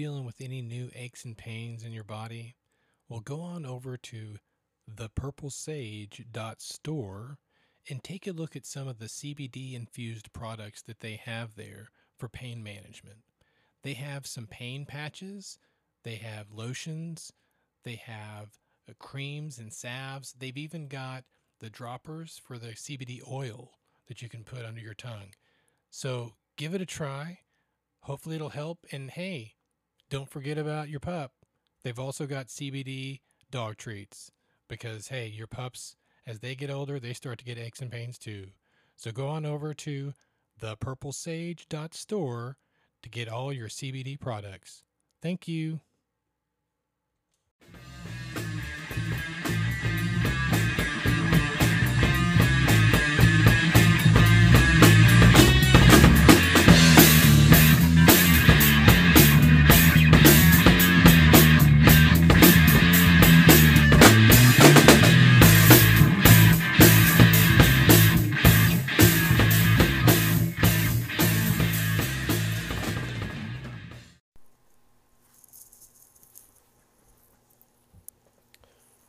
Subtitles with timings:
[0.00, 2.54] Dealing with any new aches and pains in your body?
[3.06, 4.38] Well, go on over to
[4.90, 7.38] thepurplesage.store
[7.86, 11.90] and take a look at some of the CBD infused products that they have there
[12.16, 13.18] for pain management.
[13.82, 15.58] They have some pain patches,
[16.02, 17.34] they have lotions,
[17.84, 18.58] they have
[18.88, 20.32] uh, creams and salves.
[20.32, 21.24] They've even got
[21.58, 23.72] the droppers for the CBD oil
[24.08, 25.34] that you can put under your tongue.
[25.90, 27.40] So give it a try.
[28.04, 28.86] Hopefully, it'll help.
[28.92, 29.56] And hey,
[30.10, 31.32] don't forget about your pup.
[31.82, 34.30] They've also got CBD dog treats
[34.68, 35.96] because, hey, your pups,
[36.26, 38.48] as they get older, they start to get aches and pains too.
[38.96, 40.12] So go on over to
[40.60, 42.56] thepurplesage.store
[43.02, 44.82] to get all your CBD products.
[45.22, 45.80] Thank you.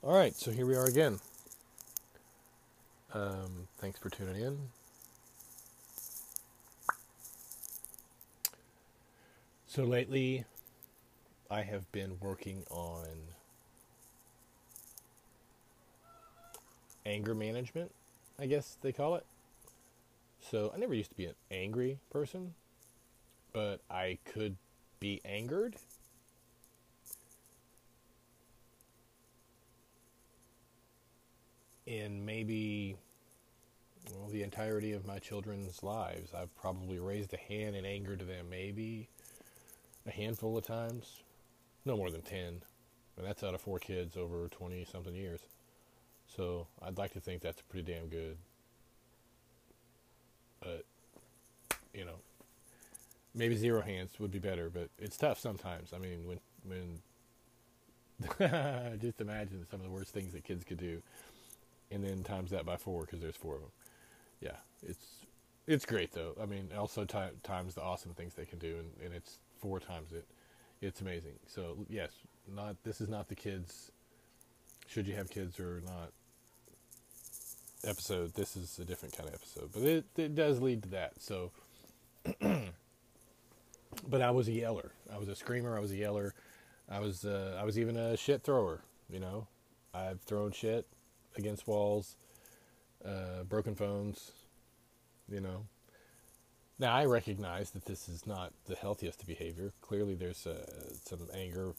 [0.04, 1.20] All right, so here we are again.
[3.14, 4.58] Um, thanks for tuning in.
[9.68, 10.46] So lately,
[11.52, 13.06] I have been working on
[17.06, 17.92] anger management,
[18.40, 19.26] I guess they call it.
[20.50, 22.56] So I never used to be an angry person,
[23.54, 24.56] but I could
[25.00, 25.76] be angered
[31.92, 32.96] in maybe
[34.16, 36.34] well, the entirety of my children's lives.
[36.34, 39.10] I've probably raised a hand in anger to them, maybe
[40.08, 41.22] a handful of times,
[41.86, 42.62] no more than 10.
[43.18, 45.42] And that's out of four kids over 20 something years.
[46.36, 48.38] So I'd like to think that's pretty damn good.
[50.62, 50.86] But,
[51.94, 52.16] you know,
[53.36, 55.92] maybe zero hands would be better, but it's tough sometimes.
[55.94, 57.00] I mean, when, when,
[59.02, 61.02] just imagine some of the worst things that kids could do
[61.92, 63.72] and then times that by four because there's four of them.
[64.40, 64.58] Yeah,
[64.88, 65.26] it's
[65.68, 66.34] it's great though.
[66.42, 69.80] I mean, also t- times the awesome things they can do, and, and it's four
[69.80, 70.26] times it.
[70.82, 71.36] It's amazing.
[71.48, 72.12] So yes,
[72.54, 73.92] not this is not the kids.
[74.88, 76.12] Should you have kids or not?
[77.84, 78.34] Episode.
[78.34, 81.14] This is a different kind of episode, but it it does lead to that.
[81.20, 81.52] So,
[84.08, 84.92] but I was a yeller.
[85.14, 85.78] I was a screamer.
[85.78, 86.34] I was a yeller.
[86.90, 88.82] I was uh, I was even a shit thrower.
[89.10, 89.48] You know,
[89.94, 90.86] I've thrown shit
[91.38, 92.16] against walls,
[93.06, 94.32] uh, broken phones,
[95.30, 95.66] you know.
[96.80, 99.72] Now I recognize that this is not the healthiest behavior.
[99.82, 100.66] Clearly, there's uh,
[101.06, 101.74] some anger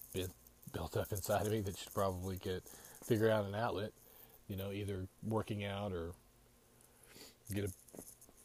[0.72, 2.62] built up inside of me that should probably get
[3.04, 3.92] figure out an outlet.
[4.48, 6.12] You know, either working out or
[7.52, 7.72] get a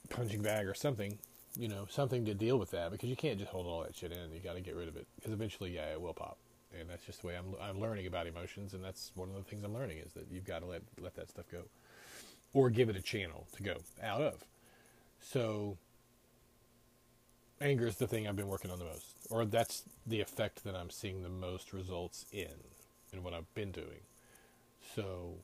[0.09, 1.17] punching bag or something.
[1.55, 4.11] You know, something to deal with that because you can't just hold all that shit
[4.11, 4.31] in.
[4.31, 6.37] You got to get rid of it because eventually, yeah, it will pop
[6.77, 9.43] and that's just the way I'm I'm learning about emotions, and that's one of the
[9.43, 11.63] things I'm learning is that you've got to let let that stuff go,
[12.53, 14.43] or give it a channel to go out of.
[15.19, 15.77] So,
[17.59, 20.75] anger is the thing I've been working on the most, or that's the effect that
[20.75, 22.53] I'm seeing the most results in,
[23.11, 24.01] in what I've been doing.
[24.95, 25.35] So,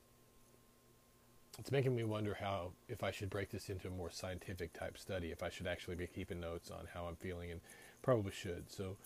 [1.60, 4.98] it's making me wonder how if I should break this into a more scientific type
[4.98, 7.62] study, if I should actually be keeping notes on how I'm feeling, and
[8.02, 8.72] probably should.
[8.72, 8.98] So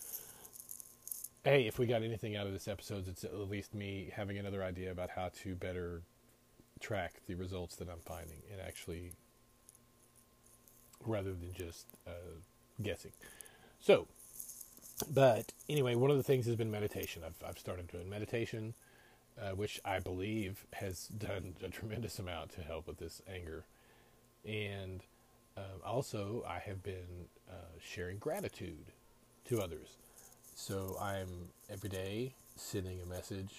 [1.48, 4.62] hey, if we got anything out of this episode, it's at least me having another
[4.62, 6.02] idea about how to better
[6.78, 9.12] track the results that I'm finding and actually,
[11.06, 12.36] rather than just uh,
[12.82, 13.12] guessing.
[13.80, 14.08] So,
[15.10, 17.22] but anyway, one of the things has been meditation.
[17.24, 18.74] I've, I've started doing meditation,
[19.40, 23.64] uh, which I believe has done a tremendous amount to help with this anger.
[24.44, 25.00] And
[25.56, 28.92] um, also, I have been uh, sharing gratitude
[29.46, 29.96] to others.
[30.60, 31.28] So I'm
[31.70, 33.54] every day sending a message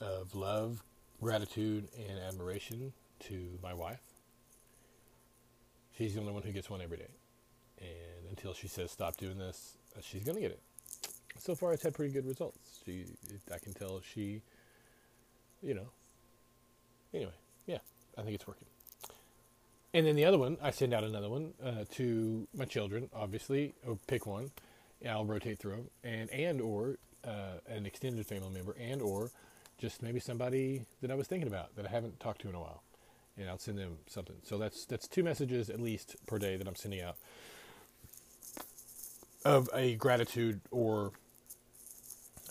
[0.00, 0.82] of love,
[1.22, 4.00] gratitude, and admiration to my wife.
[5.96, 7.12] She's the only one who gets one every day.
[7.80, 10.60] And until she says stop doing this, uh, she's going to get it.
[11.38, 12.80] So far, it's had pretty good results.
[12.84, 13.04] She,
[13.54, 14.42] I can tell she,
[15.62, 15.88] you know.
[17.14, 17.32] Anyway,
[17.66, 17.78] yeah,
[18.18, 18.66] I think it's working.
[19.94, 23.74] And then the other one, I send out another one uh, to my children, obviously,
[23.86, 24.50] or pick one
[25.08, 29.30] I'll rotate through them, and and or uh, an extended family member, and or
[29.78, 32.60] just maybe somebody that I was thinking about that I haven't talked to in a
[32.60, 32.82] while,
[33.38, 34.36] and I'll send them something.
[34.44, 37.16] So that's that's two messages at least per day that I'm sending out.
[39.44, 41.12] of a gratitude or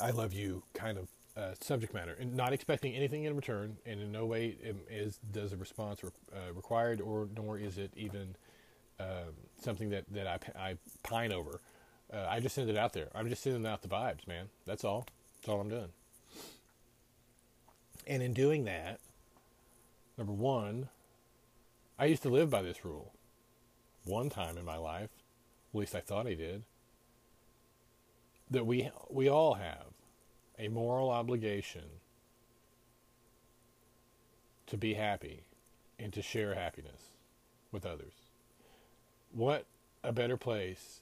[0.01, 4.01] I love you kind of uh, subject matter, and not expecting anything in return, and
[4.01, 4.57] in no way
[4.89, 8.35] is does a response re- uh, required, or nor is it even
[8.99, 11.61] um, something that that I, I pine over.
[12.11, 13.07] Uh, I just send it out there.
[13.13, 14.49] I'm just sending out the vibes, man.
[14.65, 15.05] That's all.
[15.35, 15.89] That's all I'm doing.
[18.07, 18.99] And in doing that,
[20.17, 20.89] number one,
[21.99, 23.13] I used to live by this rule.
[24.05, 25.09] One time in my life,
[25.73, 26.63] at least I thought I did,
[28.49, 29.85] that we we all have
[30.57, 31.83] a moral obligation
[34.65, 35.43] to be happy
[35.99, 37.15] and to share happiness
[37.71, 38.13] with others.
[39.31, 39.65] What
[40.03, 41.01] a better place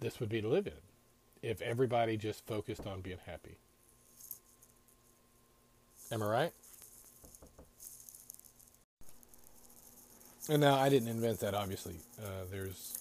[0.00, 0.72] this would be to live in
[1.42, 3.56] if everybody just focused on being happy.
[6.10, 6.52] Am I right?
[10.48, 11.54] And now I didn't invent that.
[11.54, 12.96] Obviously, uh, there's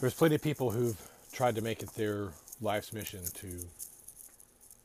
[0.00, 0.96] there's plenty of people who've
[1.32, 2.28] tried to make it their
[2.60, 3.48] life's mission to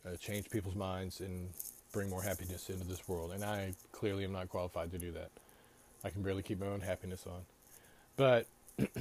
[0.06, 1.50] uh, change people's minds and
[1.92, 3.32] bring more happiness into this world.
[3.32, 5.30] And I clearly am not qualified to do that.
[6.04, 7.42] I can barely keep my own happiness on.
[8.18, 8.48] But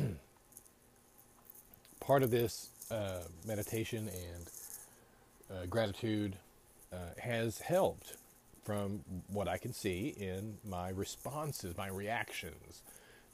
[2.10, 4.50] part of this uh, meditation and
[5.48, 6.34] uh, gratitude
[6.92, 8.14] uh, has helped
[8.64, 8.98] from
[9.32, 12.82] what I can see in my responses, my reactions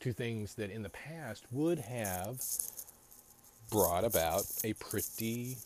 [0.01, 2.43] to things that in the past would have
[3.71, 5.57] brought about a pretty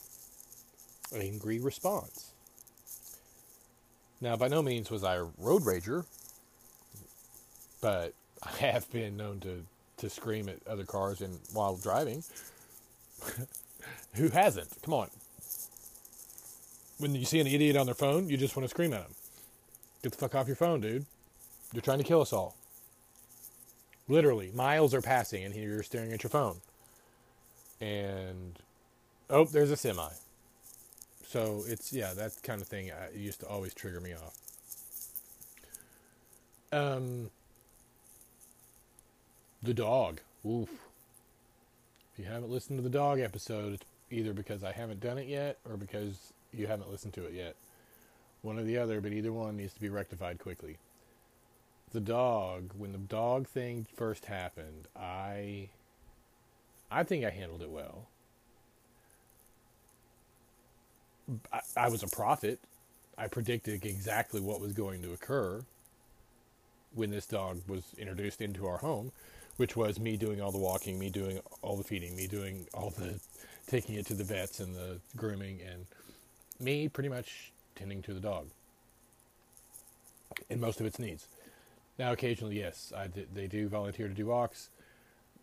[1.12, 2.30] angry response.
[4.20, 6.04] Now, by no means was I a road rager,
[7.80, 8.14] but
[8.44, 9.64] I have been known to,
[9.96, 12.22] to scream at other cars and while driving.
[14.14, 14.70] Who hasn't?
[14.82, 15.10] Come on.
[16.98, 19.14] When you see an idiot on their phone, you just want to scream at them.
[20.02, 21.06] Get the fuck off your phone, dude.
[21.72, 22.56] You're trying to kill us all.
[24.08, 26.56] Literally, miles are passing and here you're staring at your phone.
[27.80, 28.58] And
[29.28, 30.08] oh, there's a semi.
[31.26, 34.36] So it's yeah, that kind of thing uh, used to always trigger me off.
[36.72, 37.30] Um,
[39.62, 40.20] the dog.
[40.44, 40.68] Oof.
[42.20, 45.56] You haven't listened to the dog episode, it's either because I haven't done it yet
[45.66, 47.56] or because you haven't listened to it yet.
[48.42, 50.76] One or the other, but either one needs to be rectified quickly.
[51.92, 55.70] The dog, when the dog thing first happened, I
[56.90, 58.08] I think I handled it well.
[61.50, 62.60] I, I was a prophet.
[63.16, 65.62] I predicted exactly what was going to occur
[66.94, 69.10] when this dog was introduced into our home,
[69.60, 72.88] which was me doing all the walking, me doing all the feeding, me doing all
[72.96, 73.20] the
[73.66, 75.84] taking it to the vets and the grooming, and
[76.58, 78.46] me pretty much tending to the dog
[80.48, 81.28] and most of its needs.
[81.98, 84.70] Now, occasionally, yes, I, they do volunteer to do walks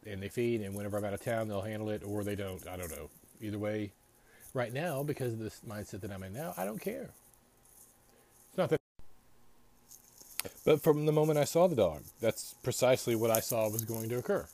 [0.04, 2.68] and they feed, and whenever I'm out of town, they'll handle it, or they don't.
[2.68, 3.12] I don't know.
[3.40, 3.92] Either way,
[4.56, 7.12] right now, because of this mindset that I'm in now, I don't care.
[8.50, 8.80] It's not that.
[10.68, 14.10] But from the moment I saw the dog, that's precisely what I saw was going
[14.10, 14.46] to occur.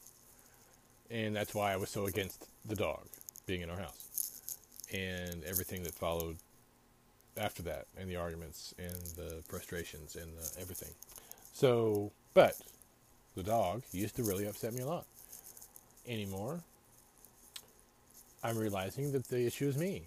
[1.10, 3.08] And that's why I was so against the dog
[3.48, 4.44] being in our house
[4.94, 6.38] and everything that followed
[7.36, 10.92] after that, and the arguments and the frustrations and the everything.
[11.52, 12.58] So, but
[13.36, 15.08] the dog used to really upset me a lot.
[16.08, 16.60] Anymore,
[18.44, 20.04] I'm realizing that the issue is me.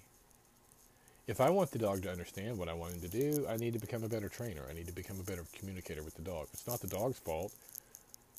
[1.27, 3.73] If I want the dog to understand what I want him to do, I need
[3.73, 4.63] to become a better trainer.
[4.71, 6.47] I need to become a better communicator with the dog.
[6.53, 7.53] It's not the dog's fault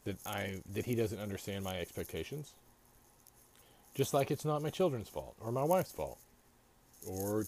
[0.06, 2.54] that I that he doesn't understand my expectations.
[3.94, 6.20] Just like it's not my children's fault or my wife's fault
[7.06, 7.46] or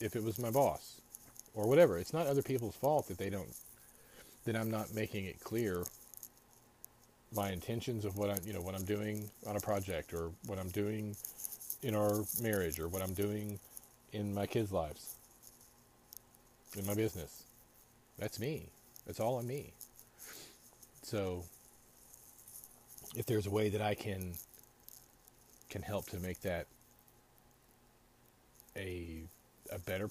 [0.00, 1.00] if it was my boss
[1.54, 1.98] or whatever.
[1.98, 3.54] It's not other people's fault that they don't
[4.46, 5.84] that I'm not making it clear
[7.34, 10.58] my intentions of what I'm, you know, what I'm doing on a project or what
[10.58, 11.14] I'm doing
[11.82, 13.60] in our marriage or what I'm doing
[14.12, 15.16] in my kids' lives,
[16.76, 17.44] in my business.
[18.18, 18.68] That's me.
[19.06, 19.72] That's all on me.
[21.02, 21.44] So,
[23.16, 24.34] if there's a way that I can
[25.68, 26.66] can help to make that
[28.76, 29.22] a
[29.70, 30.10] a better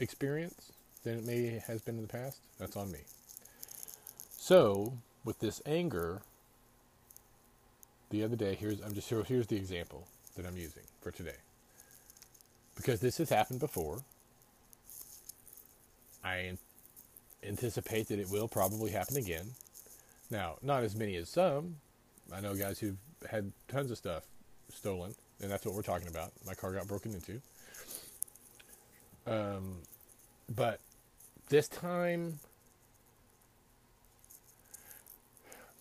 [0.00, 3.00] experience than it may has been in the past, that's on me.
[4.36, 6.22] So, with this anger,
[8.10, 11.36] the other day, here's I'm just here's the example that I'm using for today.
[12.78, 13.98] Because this has happened before.
[16.24, 16.56] I
[17.42, 19.50] anticipate that it will probably happen again.
[20.30, 21.76] Now, not as many as some.
[22.32, 22.96] I know guys who've
[23.28, 24.22] had tons of stuff
[24.72, 26.32] stolen, and that's what we're talking about.
[26.46, 27.40] My car got broken into.
[29.26, 29.78] Um,
[30.54, 30.80] but
[31.48, 32.38] this time,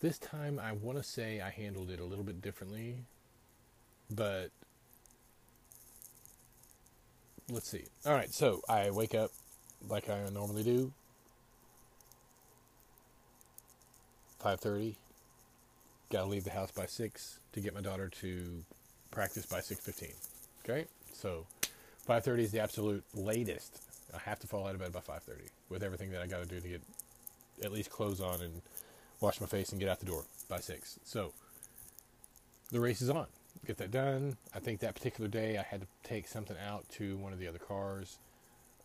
[0.02, 2.98] this time I want to say I handled it a little bit differently
[4.10, 4.52] but
[7.50, 7.86] let's see.
[8.06, 9.32] All right, so I wake up
[9.88, 10.92] like I normally do.
[14.44, 14.96] 5:30.
[16.10, 18.64] Got to leave the house by 6 to get my daughter to
[19.12, 20.14] practice by 6:15.
[20.64, 20.88] Okay?
[21.14, 21.46] So
[22.08, 23.82] 5:30 is the absolute latest.
[24.14, 26.46] I have to fall out of bed by 5:30 with everything that I got to
[26.46, 26.82] do to get
[27.64, 28.62] at least clothes on and
[29.20, 31.00] wash my face and get out the door by 6.
[31.04, 31.34] So
[32.72, 33.28] the race is on.
[33.66, 34.38] Get that done.
[34.56, 37.48] I think that particular day I had to take something out to one of the
[37.48, 38.18] other cars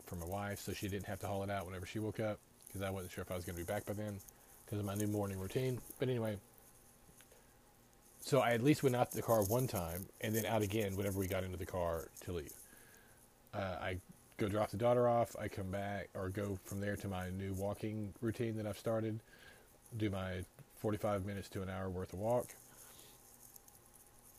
[0.06, 2.38] for my wife so she didn't have to haul it out whenever she woke up
[2.66, 4.18] because I wasn't sure if I was going to be back by then
[4.64, 5.78] because of my new morning routine.
[5.98, 6.38] But anyway,
[8.20, 10.96] so I at least went out to the car one time and then out again
[10.96, 12.52] whenever we got into the car to leave.
[13.54, 13.98] Uh, I
[14.38, 15.36] go drop the daughter off.
[15.38, 19.20] I come back or go from there to my new walking routine that I've started.
[19.96, 20.44] Do my
[20.76, 22.48] 45 minutes to an hour worth of walk.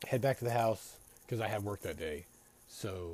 [0.08, 2.26] Head back to the house because I have work that day.
[2.68, 3.14] So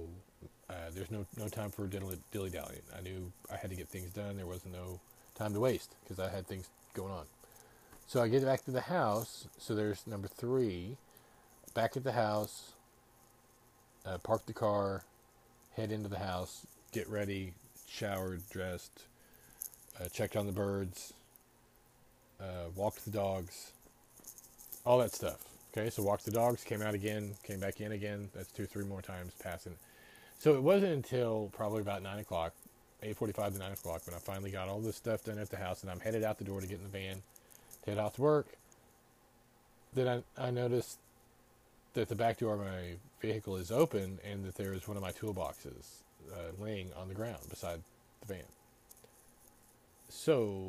[0.69, 2.81] uh, there's no no time for dilly dallying.
[2.97, 4.37] I knew I had to get things done.
[4.37, 4.99] There wasn't no
[5.35, 7.25] time to waste because I had things going on.
[8.07, 9.47] So I get back to the house.
[9.57, 10.97] So there's number three.
[11.73, 12.71] Back at the house.
[14.05, 15.03] Uh, park the car.
[15.75, 16.65] Head into the house.
[16.91, 17.53] Get ready.
[17.87, 19.03] Showered, dressed.
[19.99, 21.13] Uh, checked on the birds.
[22.41, 23.71] Uh, walked the dogs.
[24.85, 25.48] All that stuff.
[25.71, 26.63] Okay, so walked the dogs.
[26.63, 27.35] Came out again.
[27.43, 28.29] Came back in again.
[28.33, 29.75] That's two, three more times passing.
[30.39, 32.53] So it wasn't until probably about nine o'clock,
[33.03, 35.57] eight forty-five to nine o'clock, when I finally got all this stuff done at the
[35.57, 37.21] house, and I'm headed out the door to get in the van
[37.83, 38.47] to head off to work.
[39.93, 40.97] Then I, I noticed
[41.93, 45.03] that the back door of my vehicle is open, and that there is one of
[45.03, 47.81] my toolboxes uh, laying on the ground beside
[48.21, 48.43] the van.
[50.07, 50.63] So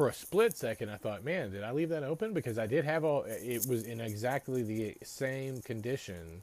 [0.00, 2.32] for a split second, I thought, man, did I leave that open?
[2.32, 6.40] Because I did have all, it was in exactly the same condition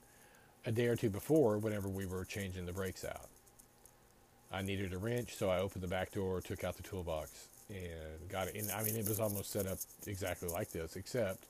[0.68, 3.30] a day or two before whenever we were changing the brakes out.
[4.52, 8.30] I needed a wrench, so I opened the back door, took out the toolbox, and
[8.30, 8.58] got it.
[8.58, 11.48] And I mean, it was almost set up exactly like this, except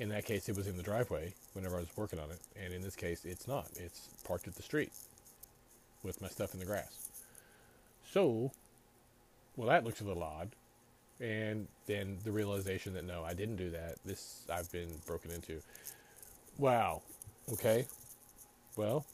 [0.00, 2.40] in that case, it was in the driveway whenever I was working on it.
[2.60, 3.68] And in this case, it's not.
[3.76, 4.90] It's parked at the street
[6.02, 7.10] with my stuff in the grass.
[8.10, 8.50] So,
[9.54, 10.50] well, that looks a little odd
[11.22, 13.94] and then the realization that no, I didn't do that.
[14.04, 15.60] This I've been broken into.
[16.58, 17.02] Wow.
[17.52, 17.86] Okay.
[18.76, 19.06] Well,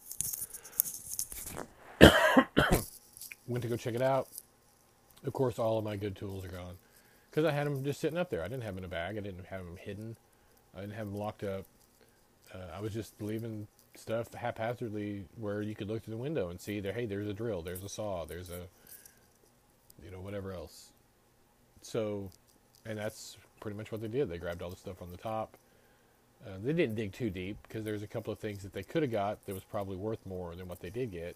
[3.47, 4.29] went to go check it out.
[5.25, 6.77] Of course, all of my good tools are gone
[7.31, 8.43] because I had them just sitting up there.
[8.43, 9.19] I didn't have them in a bag.
[9.19, 10.17] I didn't have them hidden.
[10.75, 11.67] I didn't have them locked up.
[12.55, 16.61] Uh, I was just leaving stuff haphazardly where you could look through the window and
[16.61, 16.93] see there.
[16.93, 17.61] Hey, there's a drill.
[17.61, 18.25] There's a saw.
[18.25, 18.63] There's a
[20.03, 20.93] you know whatever else
[21.89, 22.31] so,
[22.87, 24.29] and that's pretty much what they did.
[24.29, 25.57] They grabbed all the stuff on the top.
[26.47, 29.03] Uh, they didn't dig too deep because there's a couple of things that they could
[29.03, 31.35] have got that was probably worth more than what they did get,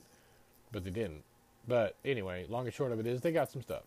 [0.70, 1.24] but they didn't.
[1.66, 3.82] But anyway, long and short of it is they got some stuff,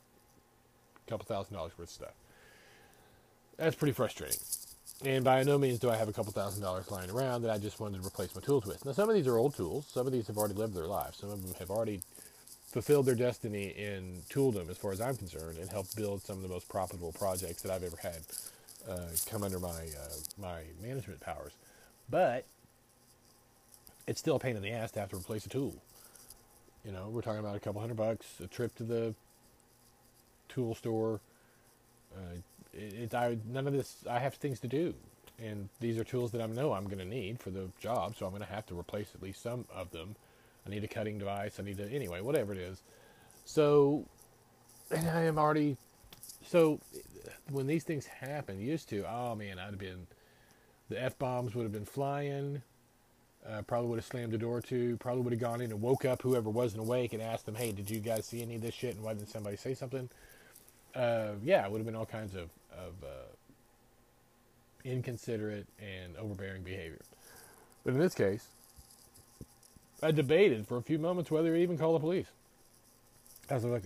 [1.06, 2.14] a couple thousand dollars worth of stuff.
[3.58, 4.40] That's pretty frustrating.
[5.04, 7.58] And by no means do I have a couple thousand dollars lying around that I
[7.58, 8.86] just wanted to replace my tools with.
[8.86, 9.88] Now, some of these are old tools.
[9.90, 11.18] Some of these have already lived their lives.
[11.18, 12.02] Some of them have already
[12.76, 16.42] fulfilled their destiny in tooldom, as far as I'm concerned, and helped build some of
[16.42, 18.18] the most profitable projects that I've ever had
[18.86, 21.54] uh, come under my uh, my management powers.
[22.10, 22.44] But
[24.08, 25.74] it's still a pain in the ass to have to replace a tool.
[26.84, 29.16] You know, we're talking about a couple hundred bucks, a trip to the
[30.50, 31.22] tool store.
[32.14, 32.40] Uh,
[32.74, 34.04] it, it, I, none of this.
[34.10, 34.94] I have things to do,
[35.42, 38.26] and these are tools that I know I'm going to need for the job, so
[38.26, 40.18] I'm going to have to replace at least some of them
[40.66, 41.60] I need a cutting device.
[41.60, 42.82] I need to, anyway, whatever it is.
[43.46, 44.06] So,
[44.92, 45.78] and I am already,
[46.48, 46.80] so
[47.52, 50.08] when these things happen, used to, oh man, I'd have been,
[50.90, 52.62] the F bombs would have been flying.
[53.48, 56.04] Uh, probably would have slammed the door to, probably would have gone in and woke
[56.04, 58.74] up whoever wasn't awake and asked them, hey, did you guys see any of this
[58.74, 58.96] shit?
[58.96, 60.10] And why didn't somebody say something?
[60.96, 63.28] Uh, yeah, it would have been all kinds of, of uh,
[64.84, 67.02] inconsiderate and overbearing behavior.
[67.84, 68.48] But in this case,
[70.02, 72.28] I debated for a few moments whether to even call the police.
[73.50, 73.86] I was like,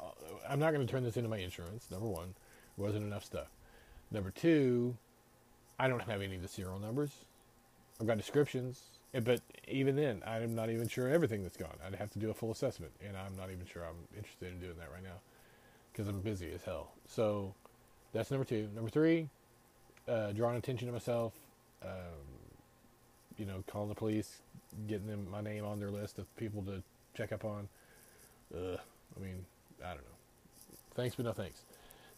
[0.00, 0.06] uh,
[0.48, 1.90] I'm not going to turn this into my insurance.
[1.90, 2.34] Number one,
[2.76, 3.48] wasn't enough stuff.
[4.10, 4.96] Number two,
[5.78, 7.10] I don't have any of the serial numbers.
[8.00, 8.82] I've got descriptions,
[9.12, 11.76] but even then, I'm not even sure everything that's gone.
[11.86, 14.60] I'd have to do a full assessment, and I'm not even sure I'm interested in
[14.60, 15.20] doing that right now
[15.92, 16.92] because I'm busy as hell.
[17.08, 17.54] So
[18.12, 18.68] that's number two.
[18.74, 19.28] Number three,
[20.08, 21.34] uh, drawing attention to myself.
[21.82, 21.90] Um,
[23.38, 24.42] you know, calling the police,
[24.86, 26.82] getting them my name on their list of people to
[27.16, 27.68] check up on.
[29.16, 29.44] I mean,
[29.84, 30.76] I don't know.
[30.94, 31.62] Thanks, but no thanks.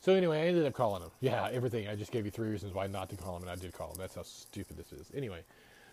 [0.01, 1.11] So anyway, I ended up calling him.
[1.21, 1.89] Yeah, everything.
[1.89, 3.91] I just gave you three reasons why not to call him, and I did call
[3.91, 3.97] him.
[3.99, 5.11] That's how stupid this is.
[5.15, 5.41] Anyway,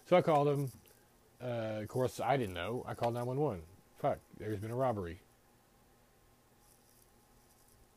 [0.07, 0.71] so I called him.
[1.41, 2.85] Uh, of course, I didn't know.
[2.87, 3.61] I called 911.
[3.99, 5.19] Fuck, there's been a robbery.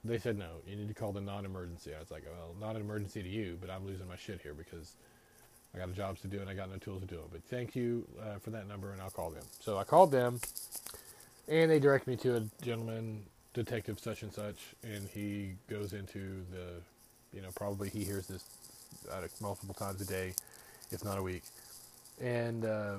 [0.05, 0.51] They said no.
[0.67, 1.93] You need to call the non-emergency.
[1.95, 4.55] I was like, well, not an emergency to you, but I'm losing my shit here
[4.55, 4.95] because
[5.77, 7.27] I got jobs to do and I got no tools to do it.
[7.31, 9.45] But thank you uh, for that number, and I'll call them.
[9.61, 10.41] So I called them,
[11.49, 13.23] and they direct me to a gentleman,
[13.55, 18.45] detective such and such, and he goes into the, you know, probably he hears this
[19.11, 20.35] uh, multiple times a day,
[20.91, 21.43] if not a week,
[22.21, 22.97] and uh,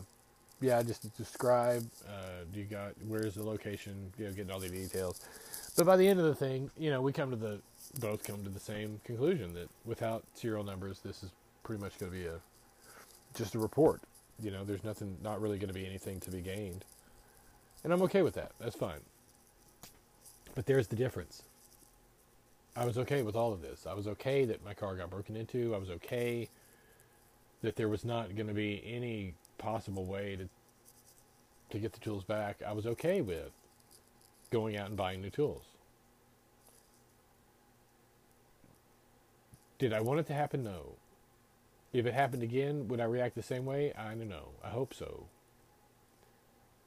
[0.62, 1.88] yeah, just describe.
[2.07, 4.12] Uh, you got where's the location?
[4.17, 5.19] You know, getting all the details.
[5.75, 7.60] But by the end of the thing, you know, we come to the
[8.00, 11.31] both come to the same conclusion that without serial numbers, this is
[11.63, 12.39] pretty much going to be a
[13.38, 14.01] just a report.
[14.41, 16.86] You know, there's nothing, not really going to be anything to be gained,
[17.84, 18.51] and I'm okay with that.
[18.60, 19.00] That's fine.
[20.56, 21.44] But there's the difference.
[22.75, 23.88] I was okay with all of this.
[23.88, 25.74] I was okay that my car got broken into.
[25.74, 26.48] I was okay
[27.62, 30.48] that there was not going to be any possible way to
[31.70, 32.62] to get the tools back.
[32.65, 33.51] I was okay with
[34.51, 35.63] going out and buying new tools.
[39.77, 40.63] Did I want it to happen?
[40.63, 40.96] No.
[41.94, 43.94] If it happened again, would I react the same way?
[43.94, 44.50] I don't know.
[44.63, 45.27] I hope so.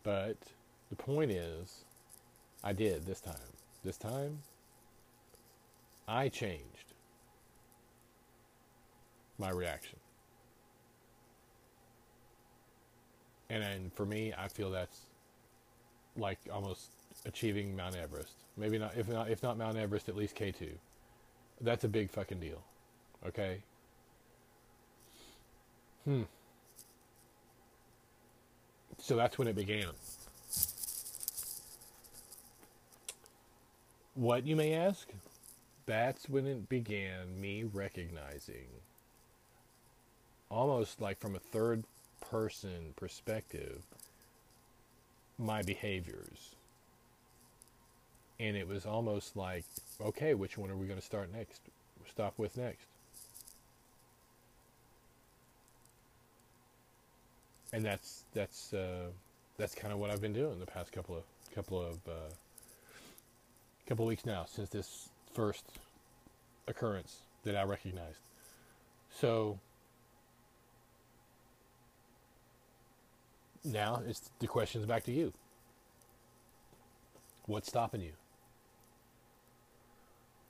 [0.02, 0.37] But
[0.88, 1.85] the point is,
[2.62, 3.35] I did this time.
[3.83, 4.40] This time,
[6.07, 6.92] I changed
[9.38, 9.99] my reaction.
[13.49, 15.00] And, and for me, I feel that's
[16.16, 16.90] like almost
[17.25, 18.35] achieving Mount Everest.
[18.57, 20.73] Maybe not if not if not Mount Everest, at least K two.
[21.61, 22.62] That's a big fucking deal.
[23.26, 23.62] Okay.
[26.04, 26.23] Hmm.
[28.98, 29.90] So that's when it began.
[34.14, 35.09] What you may ask?
[35.87, 38.68] That's when it began me recognizing
[40.51, 41.85] almost like from a third
[42.20, 43.83] person perspective
[45.38, 46.57] my behaviors
[48.40, 49.64] and it was almost like,
[50.01, 51.61] okay, which one are we going to start next?
[52.09, 52.87] Stop with next.
[57.72, 59.11] And that's that's uh,
[59.56, 61.22] that's kind of what I've been doing the past couple of
[61.54, 62.33] couple of uh,
[63.87, 65.64] couple of weeks now since this first
[66.66, 68.20] occurrence that I recognized.
[69.11, 69.59] So
[73.64, 75.33] now it's the questions back to you.
[77.46, 78.12] What's stopping you?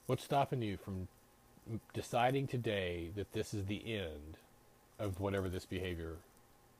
[0.06, 1.08] What's stopping you from
[1.94, 4.36] deciding today that this is the end
[4.98, 6.16] of whatever this behavior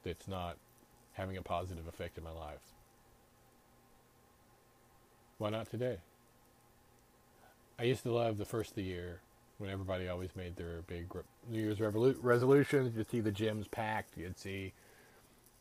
[0.03, 0.57] that's not
[1.13, 2.73] having a positive effect in my life?
[5.39, 5.99] Why not today?
[7.79, 9.21] I used to love the first of the year
[9.59, 11.07] when everybody always made their big
[11.49, 12.97] New Year's revolu- resolutions.
[12.97, 14.17] You'd see the gyms packed.
[14.17, 14.73] You'd see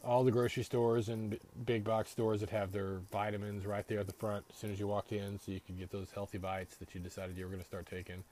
[0.04, 4.08] all the grocery stores and big box stores that have their vitamins right there at
[4.08, 6.78] the front as soon as you walked in, so you could get those healthy bites
[6.78, 8.24] that you decided you were going to start taking.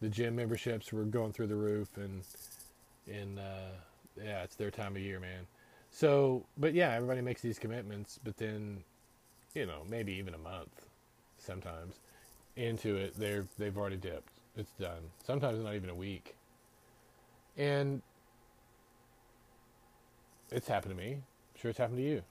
[0.00, 2.22] The gym memberships were going through the roof, and
[3.10, 3.72] and uh,
[4.24, 5.46] yeah, it's their time of year, man.
[5.90, 8.84] So, but yeah, everybody makes these commitments, but then,
[9.54, 10.86] you know, maybe even a month,
[11.38, 11.96] sometimes,
[12.56, 14.32] into it, they're they've already dipped.
[14.56, 15.10] It's done.
[15.24, 16.36] Sometimes not even a week.
[17.56, 18.02] And
[20.50, 21.12] it's happened to me.
[21.14, 22.22] I'm sure it's happened to you.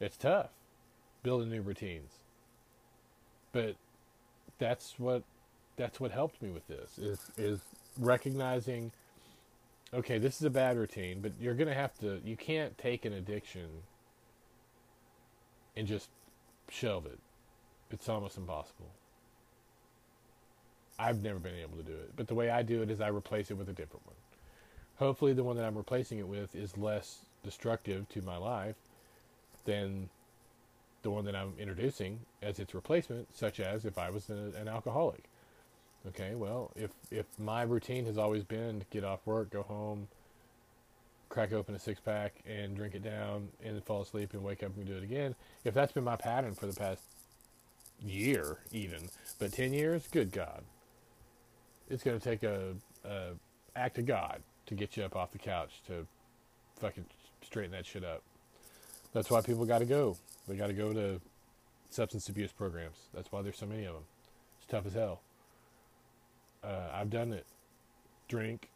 [0.00, 0.50] It's tough
[1.22, 2.12] building new routines.
[3.52, 3.76] But
[4.58, 5.22] that's what
[5.76, 7.60] that's what helped me with this is is
[7.98, 8.92] recognizing
[9.92, 13.04] okay, this is a bad routine, but you're going to have to you can't take
[13.04, 13.68] an addiction
[15.76, 16.08] and just
[16.68, 17.18] shelve it.
[17.90, 18.90] It's almost impossible.
[20.98, 23.08] I've never been able to do it, but the way I do it is I
[23.08, 24.16] replace it with a different one
[25.00, 28.76] hopefully the one that I'm replacing it with is less destructive to my life
[29.64, 30.10] than
[31.02, 35.29] the one that I'm introducing as its replacement, such as if I was an alcoholic.
[36.08, 40.08] Okay, well, if if my routine has always been to get off work, go home,
[41.28, 44.74] crack open a six pack, and drink it down, and fall asleep and wake up
[44.76, 45.34] and do it again,
[45.64, 47.02] if that's been my pattern for the past
[48.02, 50.62] year, even, but ten years, good God,
[51.90, 53.32] it's going to take a, a
[53.76, 56.06] act of God to get you up off the couch to
[56.80, 57.04] fucking
[57.42, 58.22] straighten that shit up.
[59.12, 60.16] That's why people got to go.
[60.48, 61.20] They got to go to
[61.90, 62.96] substance abuse programs.
[63.12, 64.04] That's why there's so many of them.
[64.58, 65.20] It's tough as hell.
[66.62, 67.46] Uh, I've done it.
[68.28, 68.68] Drink.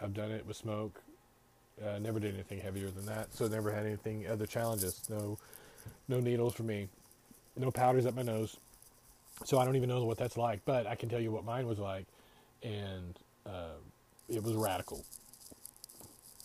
[0.00, 1.00] I've done it with smoke.
[1.82, 3.34] Uh, never did anything heavier than that.
[3.34, 5.02] So never had anything other challenges.
[5.08, 5.38] No,
[6.08, 6.88] no needles for me.
[7.56, 8.56] No powders up my nose.
[9.44, 11.66] So I don't even know what that's like, but I can tell you what mine
[11.66, 12.06] was like,
[12.62, 13.76] and uh,
[14.28, 15.04] it was radical.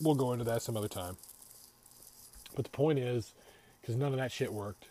[0.01, 1.17] We'll go into that some other time.
[2.55, 3.33] But the point is,
[3.81, 4.87] because none of that shit worked,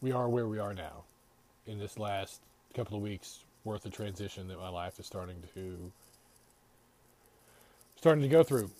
[0.00, 1.04] we are where we are now.
[1.66, 2.40] In this last
[2.74, 5.92] couple of weeks worth of transition that my life is starting to
[7.96, 8.70] starting to go through.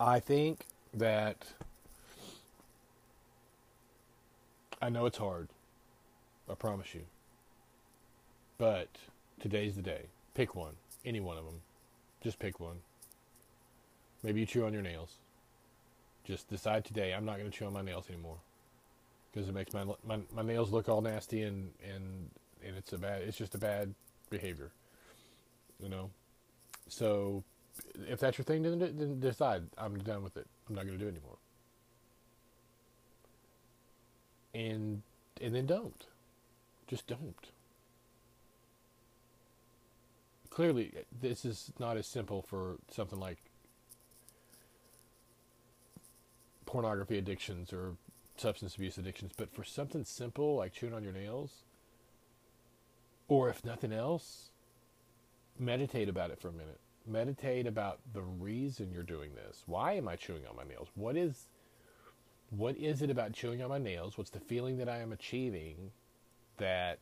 [0.00, 1.46] I think that
[4.82, 5.48] I know it's hard.
[6.50, 7.02] I promise you.
[8.58, 8.88] But
[9.38, 10.06] today's the day.
[10.34, 10.74] Pick one.
[11.04, 11.60] Any one of them.
[12.22, 12.78] Just pick one.
[14.24, 15.14] Maybe you chew on your nails.
[16.24, 18.38] Just decide today I'm not going to chew on my nails anymore
[19.32, 22.30] because it makes my, my my nails look all nasty and and
[22.66, 23.94] and it's a bad it's just a bad
[24.30, 24.70] behavior.
[25.82, 26.10] You know.
[26.88, 27.44] So
[28.08, 30.46] if that's your thing then, then decide I'm done with it.
[30.68, 31.38] I'm not going to do it anymore.
[34.54, 35.02] And
[35.40, 36.06] and then don't.
[36.86, 37.46] Just don't.
[40.50, 43.38] Clearly, this is not as simple for something like
[46.66, 47.94] pornography addictions or
[48.36, 51.62] substance abuse addictions, but for something simple like chewing on your nails,
[53.30, 54.50] or if nothing else,
[55.56, 56.80] meditate about it for a minute.
[57.06, 59.62] Meditate about the reason you're doing this.
[59.66, 60.88] Why am I chewing on my nails?
[60.96, 61.46] What is
[62.50, 64.18] what is it about chewing on my nails?
[64.18, 65.92] What's the feeling that I am achieving
[66.56, 66.98] that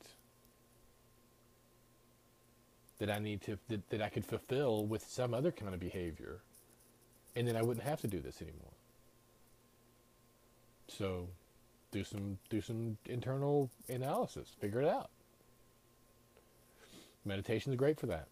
[2.99, 6.43] that I need to that, that I could fulfill with some other kind of behavior
[7.35, 8.77] and then I wouldn't have to do this anymore.
[10.89, 11.29] So
[11.91, 15.09] do some do some internal analysis, figure it out.
[17.29, 18.27] Meditation is great for that.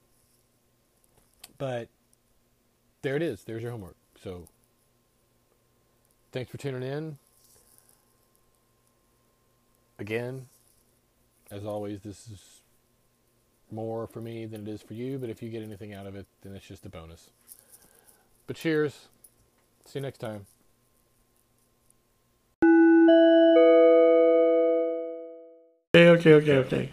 [1.58, 1.88] But
[3.02, 3.44] there it is.
[3.44, 3.96] There's your homework.
[4.22, 4.48] So
[6.32, 7.18] thanks for tuning in.
[9.98, 10.46] Again,
[11.50, 12.60] as always, this is
[13.70, 16.16] more for me than it is for you, but if you get anything out of
[16.16, 17.30] it, then it's just a bonus.
[18.46, 19.08] But cheers.
[19.84, 20.46] See you next time.
[25.94, 26.92] Okay, okay, okay, okay.